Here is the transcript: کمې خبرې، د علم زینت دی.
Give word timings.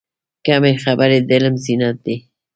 کمې 0.45 0.73
خبرې، 0.83 1.17
د 1.27 1.29
علم 1.35 1.55
زینت 1.63 1.97
دی. 2.05 2.15